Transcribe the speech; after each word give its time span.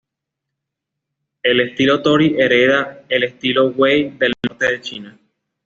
El 1.43 1.59
estilo 1.59 2.01
Tori 2.01 2.33
hereda 2.35 3.03
el 3.07 3.23
estilo 3.23 3.67
Wei 3.67 4.09
del 4.17 4.33
norte 4.49 4.65
de 4.71 4.81
China. 4.81 5.17